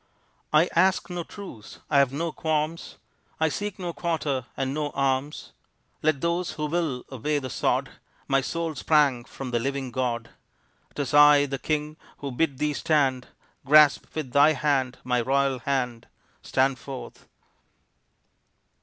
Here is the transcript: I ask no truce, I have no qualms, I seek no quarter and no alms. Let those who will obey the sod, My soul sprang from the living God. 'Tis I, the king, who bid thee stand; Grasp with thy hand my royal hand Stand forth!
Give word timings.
I 0.51 0.67
ask 0.75 1.11
no 1.11 1.23
truce, 1.23 1.77
I 1.87 1.99
have 1.99 2.11
no 2.11 2.31
qualms, 2.31 2.97
I 3.39 3.49
seek 3.49 3.77
no 3.77 3.93
quarter 3.93 4.47
and 4.57 4.73
no 4.73 4.89
alms. 4.95 5.51
Let 6.01 6.21
those 6.21 6.53
who 6.53 6.65
will 6.65 7.05
obey 7.11 7.37
the 7.37 7.51
sod, 7.51 7.91
My 8.27 8.41
soul 8.41 8.73
sprang 8.73 9.25
from 9.25 9.51
the 9.51 9.59
living 9.59 9.91
God. 9.91 10.31
'Tis 10.95 11.13
I, 11.13 11.45
the 11.45 11.59
king, 11.59 11.97
who 12.17 12.31
bid 12.31 12.57
thee 12.57 12.73
stand; 12.73 13.27
Grasp 13.63 14.15
with 14.15 14.31
thy 14.31 14.53
hand 14.53 14.97
my 15.03 15.21
royal 15.21 15.59
hand 15.59 16.07
Stand 16.41 16.79
forth! 16.79 17.27